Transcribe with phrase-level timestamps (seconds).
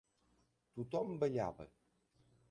[0.77, 1.67] Tothom ballava.